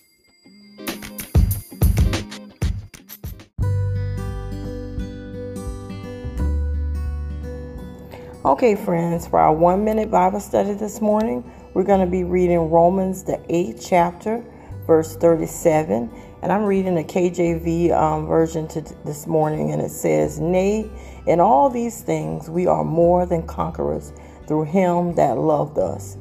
Okay, 8.44 8.74
friends, 8.74 9.28
for 9.28 9.38
our 9.38 9.54
one 9.54 9.84
minute 9.84 10.10
Bible 10.10 10.40
study 10.40 10.74
this 10.74 11.00
morning, 11.00 11.48
we're 11.74 11.84
going 11.84 12.04
to 12.04 12.10
be 12.10 12.24
reading 12.24 12.70
Romans, 12.70 13.22
the 13.22 13.40
eighth 13.48 13.86
chapter, 13.88 14.44
verse 14.84 15.14
37. 15.14 16.10
And 16.42 16.50
I'm 16.50 16.64
reading 16.64 16.96
the 16.96 17.04
KJV 17.04 17.92
um, 17.92 18.26
version 18.26 18.66
to 18.66 18.80
this 19.04 19.28
morning, 19.28 19.70
and 19.70 19.80
it 19.80 19.92
says, 19.92 20.40
Nay, 20.40 20.90
in 21.28 21.38
all 21.38 21.70
these 21.70 22.00
things 22.00 22.50
we 22.50 22.66
are 22.66 22.82
more 22.82 23.26
than 23.26 23.46
conquerors 23.46 24.12
through 24.48 24.64
him 24.64 25.14
that 25.14 25.38
loved 25.38 25.78
us. 25.78 26.16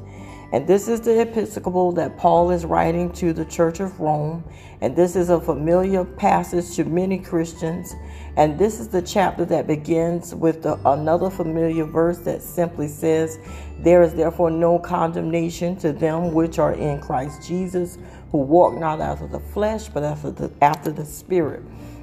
And 0.52 0.66
this 0.66 0.86
is 0.86 1.00
the 1.00 1.22
episcopal 1.22 1.92
that 1.92 2.18
Paul 2.18 2.50
is 2.50 2.66
writing 2.66 3.10
to 3.14 3.32
the 3.32 3.46
Church 3.46 3.80
of 3.80 3.98
Rome. 3.98 4.44
And 4.82 4.94
this 4.94 5.16
is 5.16 5.30
a 5.30 5.40
familiar 5.40 6.04
passage 6.04 6.76
to 6.76 6.84
many 6.84 7.18
Christians. 7.18 7.94
And 8.36 8.58
this 8.58 8.78
is 8.78 8.88
the 8.88 9.00
chapter 9.00 9.46
that 9.46 9.66
begins 9.66 10.34
with 10.34 10.62
the, 10.62 10.74
another 10.86 11.30
familiar 11.30 11.84
verse 11.86 12.18
that 12.20 12.42
simply 12.42 12.86
says, 12.86 13.38
There 13.78 14.02
is 14.02 14.12
therefore 14.12 14.50
no 14.50 14.78
condemnation 14.78 15.74
to 15.76 15.90
them 15.90 16.34
which 16.34 16.58
are 16.58 16.74
in 16.74 17.00
Christ 17.00 17.48
Jesus, 17.48 17.96
who 18.30 18.38
walk 18.38 18.74
not 18.78 19.00
after 19.00 19.26
the 19.26 19.40
flesh, 19.40 19.88
but 19.88 20.02
after 20.02 20.30
the, 20.30 20.52
after 20.60 20.90
the 20.90 21.06
Spirit. 21.06 21.62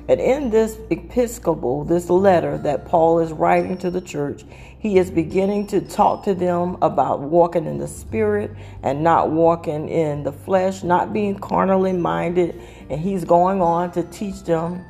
And 0.10 0.20
in 0.20 0.50
this 0.50 0.76
episcopal, 0.90 1.84
this 1.84 2.10
letter 2.10 2.58
that 2.58 2.88
Paul 2.88 3.20
is 3.20 3.32
writing 3.32 3.78
to 3.78 3.92
the 3.92 4.02
church, 4.02 4.44
he 4.80 4.98
is 4.98 5.12
beginning 5.12 5.68
to 5.68 5.82
talk 5.82 6.24
to 6.24 6.34
them 6.34 6.78
about 6.82 7.20
walking 7.20 7.68
in 7.68 7.78
the 7.78 7.88
spirit 7.88 8.50
and 8.82 9.04
not 9.04 9.30
walking 9.30 9.88
in 9.88 10.24
the 10.24 10.32
flesh, 10.32 10.82
not 10.82 11.14
being 11.14 11.38
carnally 11.38 11.94
minded. 11.94 12.60
And 12.90 13.00
he's 13.00 13.24
going 13.24 13.62
on 13.62 13.92
to 13.92 14.02
teach 14.02 14.42
them 14.42 14.84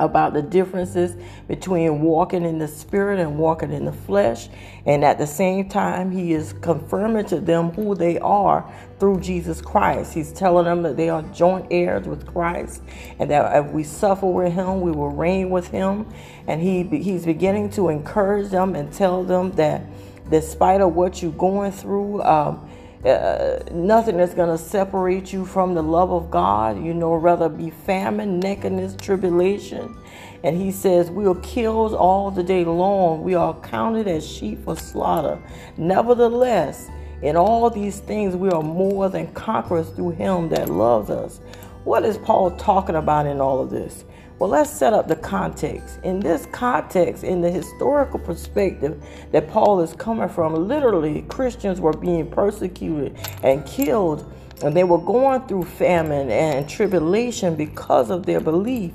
about 0.00 0.32
the 0.32 0.42
differences 0.42 1.16
between 1.46 2.00
walking 2.00 2.44
in 2.44 2.58
the 2.58 2.68
spirit 2.68 3.20
and 3.20 3.38
walking 3.38 3.72
in 3.72 3.84
the 3.84 3.92
flesh. 3.92 4.48
And 4.86 5.04
at 5.04 5.18
the 5.18 5.26
same 5.26 5.68
time, 5.68 6.10
he 6.10 6.32
is 6.32 6.54
confirming 6.54 7.26
to 7.26 7.40
them 7.40 7.70
who 7.70 7.94
they 7.94 8.18
are 8.18 8.70
through 8.98 9.20
Jesus 9.20 9.60
Christ. 9.60 10.12
He's 10.12 10.32
telling 10.32 10.64
them 10.64 10.82
that 10.82 10.96
they 10.96 11.08
are 11.08 11.22
joint 11.22 11.66
heirs 11.70 12.06
with 12.06 12.26
Christ 12.26 12.82
and 13.18 13.30
that 13.30 13.64
if 13.64 13.72
we 13.72 13.84
suffer 13.84 14.26
with 14.26 14.52
him, 14.52 14.80
we 14.80 14.90
will 14.90 15.10
reign 15.10 15.50
with 15.50 15.68
him. 15.68 16.06
And 16.46 16.60
he 16.60 16.82
he's 16.82 17.24
beginning 17.24 17.70
to 17.70 17.88
encourage 17.88 18.50
them 18.50 18.74
and 18.74 18.92
tell 18.92 19.24
them 19.24 19.52
that 19.52 19.82
despite 20.30 20.80
of 20.80 20.94
what 20.94 21.22
you're 21.22 21.32
going 21.32 21.72
through, 21.72 22.22
um, 22.22 22.68
uh, 23.04 23.60
nothing 23.72 24.20
is 24.20 24.34
going 24.34 24.50
to 24.50 24.62
separate 24.62 25.32
you 25.32 25.46
from 25.46 25.74
the 25.74 25.82
love 25.82 26.10
of 26.10 26.30
God. 26.30 26.82
You 26.84 26.92
know, 26.92 27.14
rather 27.14 27.48
be 27.48 27.70
famine, 27.70 28.40
nakedness, 28.40 28.96
tribulation. 28.96 29.96
And 30.44 30.56
he 30.56 30.70
says, 30.70 31.10
We 31.10 31.26
are 31.26 31.34
killed 31.36 31.94
all 31.94 32.30
the 32.30 32.42
day 32.42 32.64
long. 32.64 33.22
We 33.22 33.34
are 33.34 33.54
counted 33.60 34.06
as 34.08 34.26
sheep 34.26 34.64
for 34.64 34.76
slaughter. 34.76 35.40
Nevertheless, 35.76 36.88
in 37.22 37.36
all 37.36 37.68
these 37.70 38.00
things, 38.00 38.34
we 38.36 38.50
are 38.50 38.62
more 38.62 39.08
than 39.08 39.32
conquerors 39.32 39.88
through 39.90 40.10
him 40.10 40.48
that 40.50 40.68
loves 40.68 41.10
us. 41.10 41.40
What 41.84 42.04
is 42.04 42.18
Paul 42.18 42.50
talking 42.52 42.96
about 42.96 43.24
in 43.26 43.40
all 43.40 43.58
of 43.60 43.70
this? 43.70 44.04
Well, 44.38 44.50
let's 44.50 44.70
set 44.70 44.92
up 44.92 45.08
the 45.08 45.16
context. 45.16 45.98
In 46.02 46.20
this 46.20 46.46
context, 46.52 47.24
in 47.24 47.40
the 47.40 47.50
historical 47.50 48.18
perspective 48.18 49.02
that 49.32 49.48
Paul 49.48 49.80
is 49.80 49.94
coming 49.94 50.28
from, 50.28 50.54
literally 50.68 51.22
Christians 51.22 51.80
were 51.80 51.94
being 51.94 52.30
persecuted 52.30 53.16
and 53.42 53.64
killed, 53.64 54.30
and 54.62 54.76
they 54.76 54.84
were 54.84 54.98
going 54.98 55.46
through 55.46 55.64
famine 55.64 56.30
and 56.30 56.68
tribulation 56.68 57.56
because 57.56 58.10
of 58.10 58.26
their 58.26 58.40
belief. 58.40 58.92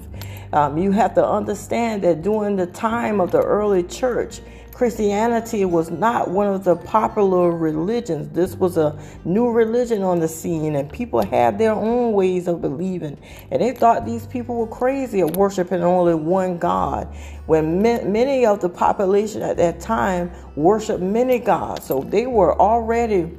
Um, 0.54 0.78
you 0.78 0.92
have 0.92 1.16
to 1.16 1.28
understand 1.28 2.04
that 2.04 2.22
during 2.22 2.56
the 2.56 2.68
time 2.68 3.20
of 3.20 3.32
the 3.32 3.42
early 3.42 3.82
church, 3.82 4.42
Christianity 4.76 5.64
was 5.64 5.90
not 5.90 6.30
one 6.30 6.48
of 6.48 6.66
the 6.66 6.76
popular 6.76 7.50
religions. 7.50 8.28
This 8.36 8.56
was 8.56 8.76
a 8.76 9.00
new 9.24 9.50
religion 9.50 10.04
on 10.04 10.20
the 10.20 10.28
scene, 10.28 10.76
and 10.76 10.92
people 10.92 11.26
had 11.26 11.58
their 11.58 11.72
own 11.72 12.12
ways 12.12 12.50
of 12.50 12.60
believing. 12.60 13.18
And 13.52 13.62
they 13.62 13.72
thought 13.72 14.06
these 14.06 14.28
people 14.28 14.58
were 14.58 14.68
crazy 14.68 15.22
at 15.22 15.38
worshiping 15.38 15.82
only 15.82 16.14
one 16.14 16.58
God, 16.58 17.08
when 17.46 17.82
many 17.82 18.46
of 18.46 18.60
the 18.60 18.68
population 18.68 19.42
at 19.42 19.56
that 19.56 19.80
time 19.80 20.30
worshiped 20.58 21.02
many 21.02 21.40
gods. 21.40 21.86
So 21.86 22.02
they 22.02 22.28
were 22.28 22.60
already 22.60 23.32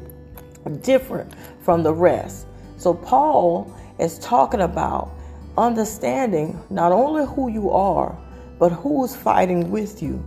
different 0.81 1.35
from 1.61 1.83
the 1.83 1.93
rest. 1.93 2.47
So 2.79 2.95
Paul 2.95 3.79
is 3.99 4.19
talking 4.21 4.63
about 4.63 5.11
understanding 5.59 6.59
not 6.71 6.93
only 6.93 7.27
who 7.27 7.51
you 7.51 7.71
are, 7.73 8.17
but 8.59 8.71
who's 8.71 9.15
fighting 9.15 9.71
with 9.71 10.03
you. 10.03 10.27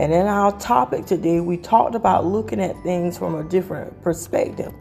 And 0.00 0.14
in 0.14 0.24
our 0.24 0.58
topic 0.58 1.04
today, 1.04 1.40
we 1.40 1.58
talked 1.58 1.94
about 1.94 2.24
looking 2.24 2.58
at 2.58 2.74
things 2.82 3.18
from 3.18 3.34
a 3.34 3.44
different 3.44 4.02
perspective. 4.02 4.72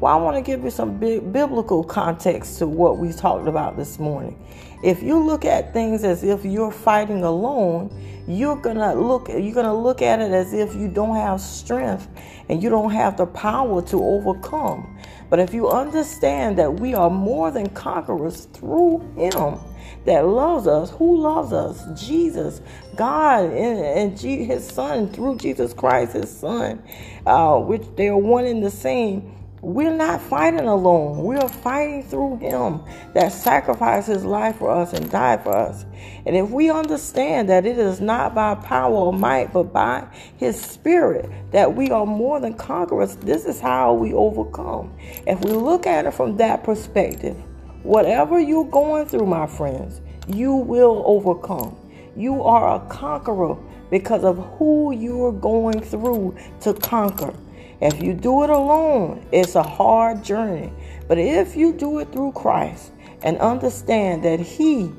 Well, 0.00 0.12
I 0.12 0.20
want 0.20 0.36
to 0.36 0.42
give 0.42 0.62
you 0.64 0.70
some 0.70 0.98
big 0.98 1.32
biblical 1.32 1.82
context 1.82 2.58
to 2.58 2.66
what 2.66 2.98
we 2.98 3.10
talked 3.14 3.48
about 3.48 3.78
this 3.78 3.98
morning. 3.98 4.38
If 4.84 5.02
you 5.02 5.18
look 5.18 5.46
at 5.46 5.72
things 5.72 6.04
as 6.04 6.22
if 6.24 6.44
you're 6.44 6.70
fighting 6.70 7.22
alone, 7.24 7.90
you're 8.28 8.56
gonna 8.56 8.94
look 8.94 9.30
you're 9.30 9.54
gonna 9.54 9.74
look 9.74 10.02
at 10.02 10.20
it 10.20 10.32
as 10.32 10.52
if 10.52 10.74
you 10.74 10.88
don't 10.88 11.16
have 11.16 11.40
strength 11.40 12.06
and 12.50 12.62
you 12.62 12.68
don't 12.68 12.90
have 12.90 13.16
the 13.16 13.24
power 13.24 13.80
to 13.80 14.04
overcome. 14.04 14.95
But 15.28 15.40
if 15.40 15.52
you 15.54 15.68
understand 15.68 16.58
that 16.58 16.80
we 16.80 16.94
are 16.94 17.10
more 17.10 17.50
than 17.50 17.68
conquerors 17.70 18.46
through 18.46 19.00
Him 19.16 19.58
that 20.04 20.26
loves 20.26 20.66
us, 20.66 20.90
who 20.90 21.18
loves 21.18 21.52
us? 21.52 21.84
Jesus, 22.00 22.60
God, 22.96 23.44
and, 23.44 23.78
and 23.80 24.18
His 24.18 24.66
Son 24.66 25.08
through 25.12 25.38
Jesus 25.38 25.72
Christ, 25.72 26.12
His 26.14 26.30
Son, 26.30 26.82
uh, 27.26 27.58
which 27.58 27.84
they 27.96 28.08
are 28.08 28.16
one 28.16 28.44
and 28.44 28.64
the 28.64 28.70
same 28.70 29.35
we're 29.62 29.94
not 29.94 30.20
fighting 30.20 30.66
alone. 30.66 31.24
We 31.24 31.36
are 31.36 31.48
fighting 31.48 32.02
through 32.02 32.38
Him 32.38 32.82
that 33.14 33.32
sacrificed 33.32 34.08
His 34.08 34.24
life 34.24 34.56
for 34.56 34.70
us 34.70 34.92
and 34.92 35.10
died 35.10 35.42
for 35.42 35.56
us. 35.56 35.86
And 36.26 36.36
if 36.36 36.50
we 36.50 36.70
understand 36.70 37.48
that 37.48 37.64
it 37.64 37.78
is 37.78 38.00
not 38.00 38.34
by 38.34 38.54
power 38.56 38.94
or 38.94 39.12
might, 39.12 39.52
but 39.52 39.72
by 39.72 40.06
His 40.36 40.60
Spirit 40.60 41.30
that 41.52 41.74
we 41.74 41.90
are 41.90 42.06
more 42.06 42.38
than 42.38 42.54
conquerors, 42.54 43.16
this 43.16 43.46
is 43.46 43.58
how 43.60 43.94
we 43.94 44.12
overcome. 44.12 44.92
If 45.26 45.40
we 45.40 45.52
look 45.52 45.86
at 45.86 46.04
it 46.04 46.12
from 46.12 46.36
that 46.36 46.62
perspective, 46.62 47.36
whatever 47.82 48.38
you're 48.38 48.70
going 48.70 49.06
through, 49.06 49.26
my 49.26 49.46
friends, 49.46 50.00
you 50.28 50.54
will 50.54 51.02
overcome. 51.06 51.76
You 52.14 52.42
are 52.42 52.76
a 52.76 52.88
conqueror 52.88 53.56
because 53.90 54.24
of 54.24 54.38
who 54.58 54.92
you're 54.92 55.32
going 55.32 55.80
through 55.80 56.36
to 56.60 56.74
conquer. 56.74 57.34
If 57.80 58.02
you 58.02 58.14
do 58.14 58.42
it 58.42 58.50
alone, 58.50 59.26
it's 59.32 59.54
a 59.54 59.62
hard 59.62 60.24
journey. 60.24 60.72
But 61.08 61.18
if 61.18 61.56
you 61.56 61.72
do 61.72 61.98
it 61.98 62.10
through 62.10 62.32
Christ 62.32 62.92
and 63.22 63.38
understand 63.38 64.24
that 64.24 64.40
He 64.40 64.90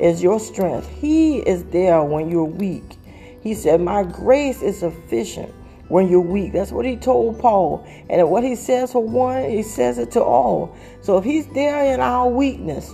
is 0.00 0.22
your 0.22 0.40
strength, 0.40 0.88
He 0.88 1.38
is 1.38 1.64
there 1.64 2.02
when 2.02 2.28
you're 2.28 2.44
weak. 2.44 2.98
He 3.40 3.54
said, 3.54 3.80
My 3.80 4.02
grace 4.02 4.62
is 4.62 4.78
sufficient 4.78 5.54
when 5.88 6.08
you're 6.08 6.20
weak. 6.20 6.52
That's 6.52 6.72
what 6.72 6.84
He 6.84 6.96
told 6.96 7.38
Paul. 7.38 7.86
And 8.10 8.28
what 8.28 8.42
He 8.42 8.56
says 8.56 8.92
for 8.92 9.02
one, 9.06 9.48
He 9.48 9.62
says 9.62 9.98
it 9.98 10.10
to 10.12 10.22
all. 10.22 10.76
So 11.02 11.18
if 11.18 11.24
He's 11.24 11.46
there 11.48 11.84
in 11.94 12.00
our 12.00 12.28
weakness, 12.28 12.92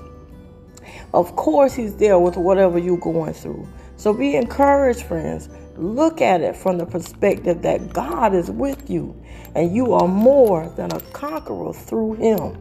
of 1.14 1.35
course 1.37 1.73
He's 1.73 1.97
there 1.97 2.18
with 2.18 2.37
whatever 2.37 2.78
you're 2.78 2.99
going 2.99 3.32
through. 3.32 3.66
So 4.00 4.14
be 4.14 4.35
encouraged, 4.35 5.02
friends. 5.02 5.50
Look 5.76 6.23
at 6.23 6.40
it 6.40 6.57
from 6.57 6.78
the 6.78 6.87
perspective 6.87 7.61
that 7.61 7.92
God 7.92 8.35
is 8.35 8.50
with 8.50 8.88
you 8.88 9.14
and 9.54 9.76
you 9.76 9.92
are 9.92 10.09
more 10.09 10.73
than 10.75 10.90
a 10.90 11.00
conqueror 11.12 11.75
through 11.75 12.14
Him. 12.14 12.57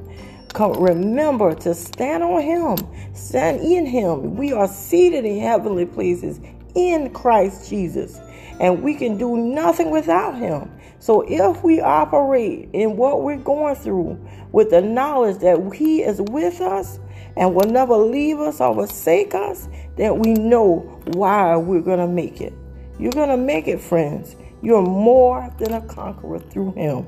Remember 0.60 1.56
to 1.56 1.74
stand 1.74 2.24
on 2.24 2.42
Him, 2.42 2.76
stand 3.16 3.62
in 3.62 3.86
Him. 3.86 4.36
We 4.36 4.52
are 4.52 4.68
seated 4.68 5.24
in 5.24 5.40
heavenly 5.40 5.86
places 5.86 6.42
in 6.76 7.14
Christ 7.14 7.70
Jesus, 7.70 8.20
and 8.60 8.84
we 8.84 8.96
can 8.96 9.18
do 9.18 9.38
nothing 9.38 9.92
without 9.92 10.36
Him. 10.36 10.70
So 11.00 11.22
if 11.26 11.64
we 11.64 11.80
operate 11.80 12.68
in 12.74 12.98
what 12.98 13.24
we're 13.24 13.38
going 13.38 13.76
through 13.76 14.20
with 14.52 14.72
the 14.72 14.82
knowledge 14.82 15.38
that 15.38 15.74
He 15.74 16.02
is 16.02 16.20
with 16.20 16.60
us 16.60 17.00
and 17.40 17.56
will 17.56 17.70
never 17.72 17.96
leave 17.96 18.38
us 18.40 18.60
or 18.60 18.76
forsake 18.76 19.34
us, 19.34 19.70
then 19.96 20.20
we 20.20 20.34
know 20.34 21.02
why 21.14 21.56
we're 21.56 21.82
going 21.82 22.00
to 22.00 22.08
make 22.08 22.42
it. 22.42 22.54
You're 23.00 23.14
going 23.14 23.30
to 23.30 23.38
make 23.38 23.68
it, 23.68 23.80
friends. 23.80 24.36
You're 24.62 24.82
more 24.82 25.50
than 25.58 25.74
a 25.74 25.82
conqueror 25.88 26.40
through 26.40 26.74
Him. 26.74 27.08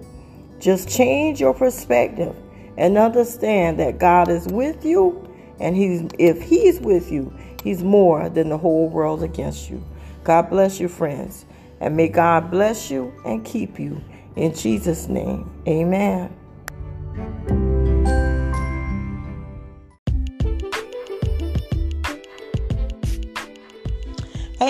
Just 0.58 0.88
change 0.88 1.42
your 1.42 1.54
perspective 1.54 2.34
and 2.78 2.98
understand 2.98 3.78
that 3.80 4.00
God 4.00 4.30
is 4.30 4.48
with 4.48 4.86
you, 4.86 5.28
and 5.60 5.76
He's 5.76 6.04
if 6.18 6.42
He's 6.42 6.80
with 6.80 7.12
you, 7.12 7.38
He's 7.62 7.84
more 7.84 8.30
than 8.30 8.48
the 8.48 8.58
whole 8.58 8.88
world 8.88 9.24
against 9.24 9.70
you. 9.70 9.84
God 10.24 10.50
bless 10.50 10.80
you, 10.80 10.88
friends, 10.88 11.46
and 11.82 11.98
may 11.98 12.08
God 12.08 12.50
bless 12.50 12.90
you 12.90 13.14
and 13.26 13.44
keep 13.44 13.78
you. 13.78 14.02
In 14.38 14.56
Jesus' 14.56 15.10
name, 15.10 15.52
amen. 15.68 16.38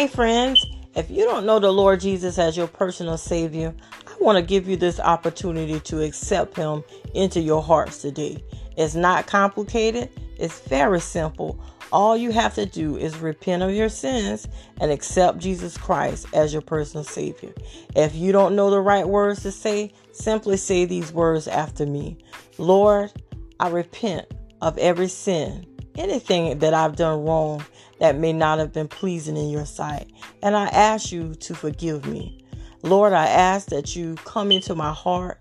Hey, 0.01 0.08
friends. 0.08 0.65
If 0.96 1.12
you 1.12 1.25
don't 1.25 1.46
know 1.46 1.60
the 1.60 1.72
Lord 1.72 2.00
Jesus 2.00 2.39
as 2.39 2.58
your 2.58 2.65
personal 2.65 3.20
Savior, 3.20 3.72
I 4.08 4.13
want 4.20 4.36
to 4.36 4.41
give 4.41 4.67
you 4.67 4.75
this 4.75 5.00
opportunity 5.00 5.79
to 5.81 6.01
accept 6.01 6.58
Him 6.58 6.84
into 7.13 7.39
your 7.39 7.62
hearts 7.62 8.01
today. 8.01 8.43
It's 8.75 8.96
not 8.96 9.27
complicated, 9.27 10.10
it's 10.39 10.60
very 10.62 11.00
simple. 11.00 11.63
All 11.91 12.17
you 12.17 12.31
have 12.31 12.55
to 12.55 12.65
do 12.65 12.98
is 12.98 13.15
repent 13.20 13.62
of 13.62 13.75
your 13.75 13.89
sins 13.89 14.48
and 14.79 14.89
accept 14.89 15.38
Jesus 15.38 15.77
Christ 15.77 16.25
as 16.34 16.51
your 16.51 16.63
personal 16.63 17.03
Savior. 17.03 17.53
If 17.96 18.15
you 18.15 18.31
don't 18.31 18.55
know 18.55 18.72
the 18.72 18.81
right 18.81 19.08
words 19.08 19.43
to 19.43 19.51
say, 19.51 19.93
simply 20.13 20.58
say 20.58 20.86
these 20.86 21.13
words 21.13 21.48
after 21.48 21.86
me 21.86 22.17
Lord, 22.58 23.12
I 23.60 23.70
repent 23.70 24.34
of 24.63 24.79
every 24.79 25.10
sin, 25.10 25.67
anything 25.96 26.58
that 26.58 26.74
I've 26.74 26.96
done 26.96 27.24
wrong 27.24 27.63
that 28.01 28.18
may 28.18 28.33
not 28.33 28.57
have 28.57 28.74
been 28.74 28.87
pleasing 28.87 29.37
in 29.37 29.51
your 29.51 29.66
sight. 29.66 30.11
And 30.42 30.55
I 30.55 30.66
ask 30.70 31.11
you 31.11 31.35
to 31.35 31.53
forgive 31.53 32.07
me. 32.07 32.44
Lord, 32.81 33.14
I 33.14 33.27
ask 33.27 33.70
that 33.70 33.96
you 33.96 34.16
come 34.16 34.51
into 34.51 34.74
my 34.74 34.92
heart 34.92 35.40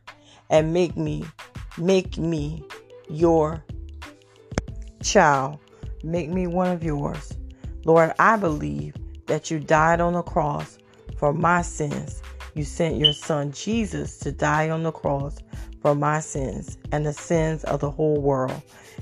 and 0.51 0.75
make 0.75 0.95
me, 0.95 1.25
make 1.79 2.19
me 2.19 2.63
your 3.09 3.65
child. 5.03 5.59
Make 6.05 6.29
me 6.29 6.47
one 6.47 6.71
of 6.71 6.85
yours. 6.85 7.33
Lord, 7.87 8.13
I 8.19 8.37
believe 8.37 8.95
that 9.25 9.51
you 9.51 9.59
died 9.59 10.03
on 10.03 10.13
the 10.13 10.23
cross 10.23 10.77
for 11.17 11.33
my 11.33 11.63
sins. 11.63 12.21
You 12.55 12.65
sent 12.65 12.99
your 12.99 13.15
son 13.15 13.53
Jesus 13.53 14.19
to 14.19 14.33
die 14.33 14.69
on 14.69 14.83
the 14.83 14.93
cross 14.93 15.39
for 15.81 15.95
my 15.95 16.21
sins 16.21 16.77
and 16.93 17.07
the 17.07 17.15
sins 17.15 17.65
of 17.65 17.81
the 17.81 17.91
whole 17.91 18.21
world. 18.21 18.61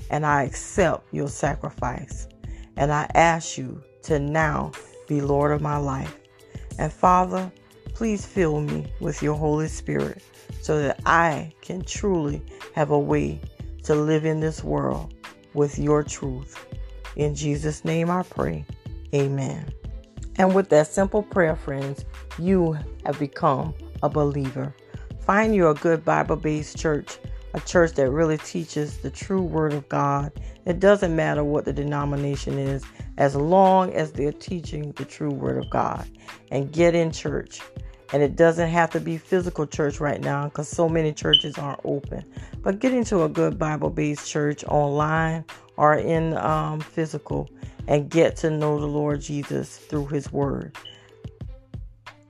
And 0.09 0.25
I 0.25 0.43
accept 0.43 1.13
your 1.13 1.27
sacrifice. 1.27 2.25
And 2.79 2.93
I 2.93 3.11
ask 3.13 3.57
you 3.57 3.83
to 4.03 4.19
now 4.19 4.71
be 5.07 5.19
Lord 5.19 5.51
of 5.51 5.61
my 5.61 5.75
life. 5.75 6.17
And 6.77 6.91
Father, 6.91 7.51
please 7.93 8.25
fill 8.25 8.61
me 8.61 8.87
with 9.01 9.21
your 9.21 9.35
Holy 9.35 9.67
Spirit 9.67 10.23
so 10.61 10.81
that 10.81 11.01
I 11.05 11.51
can 11.61 11.83
truly 11.83 12.41
have 12.73 12.91
a 12.91 12.97
way 12.97 13.41
to 13.83 13.95
live 13.95 14.23
in 14.23 14.39
this 14.39 14.63
world 14.63 15.13
with 15.53 15.77
your 15.77 16.03
truth. 16.03 16.65
In 17.17 17.35
Jesus' 17.35 17.83
name 17.83 18.09
I 18.09 18.23
pray. 18.23 18.65
Amen. 19.13 19.69
And 20.37 20.55
with 20.55 20.69
that 20.69 20.87
simple 20.87 21.23
prayer, 21.23 21.57
friends, 21.57 22.05
you 22.37 22.77
have 23.05 23.19
become 23.19 23.73
a 24.01 24.09
believer. 24.09 24.73
Find 25.19 25.53
you 25.53 25.67
a 25.67 25.73
good 25.73 26.05
Bible 26.05 26.37
based 26.37 26.77
church 26.77 27.19
a 27.53 27.59
church 27.61 27.93
that 27.93 28.09
really 28.11 28.37
teaches 28.37 28.97
the 28.97 29.09
true 29.09 29.41
Word 29.41 29.73
of 29.73 29.87
God. 29.89 30.31
It 30.65 30.79
doesn't 30.79 31.15
matter 31.15 31.43
what 31.43 31.65
the 31.65 31.73
denomination 31.73 32.57
is, 32.57 32.83
as 33.17 33.35
long 33.35 33.91
as 33.93 34.11
they're 34.11 34.31
teaching 34.31 34.91
the 34.93 35.05
true 35.05 35.31
Word 35.31 35.57
of 35.57 35.69
God. 35.69 36.07
And 36.51 36.71
get 36.71 36.95
in 36.95 37.11
church. 37.11 37.61
And 38.11 38.23
it 38.23 38.35
doesn't 38.35 38.69
have 38.69 38.89
to 38.91 38.99
be 38.99 39.17
physical 39.17 39.67
church 39.67 39.99
right 39.99 40.19
now 40.19 40.45
because 40.45 40.67
so 40.67 40.89
many 40.89 41.13
churches 41.13 41.57
aren't 41.57 41.81
open. 41.83 42.25
But 42.63 42.79
get 42.79 42.93
into 42.93 43.23
a 43.23 43.29
good 43.29 43.59
Bible 43.59 43.91
based 43.91 44.29
church 44.29 44.63
online 44.65 45.45
or 45.77 45.95
in 45.95 46.35
um, 46.37 46.79
physical 46.79 47.49
and 47.87 48.09
get 48.09 48.35
to 48.37 48.49
know 48.49 48.79
the 48.79 48.87
Lord 48.87 49.21
Jesus 49.21 49.77
through 49.77 50.07
His 50.07 50.31
Word. 50.31 50.75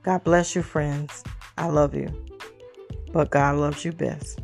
God 0.02 0.24
bless 0.24 0.54
you, 0.54 0.62
friends. 0.62 1.24
I 1.56 1.66
love 1.66 1.94
you. 1.94 2.08
But 3.12 3.30
God 3.30 3.56
loves 3.56 3.84
you 3.84 3.92
best. 3.92 4.40